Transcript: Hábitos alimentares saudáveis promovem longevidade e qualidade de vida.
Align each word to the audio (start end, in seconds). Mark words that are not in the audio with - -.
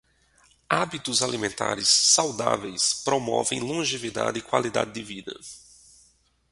Hábitos 0.67 1.21
alimentares 1.21 1.87
saudáveis 1.87 2.91
promovem 3.03 3.59
longevidade 3.59 4.39
e 4.39 4.41
qualidade 4.41 4.91
de 4.93 5.03
vida. 5.03 5.39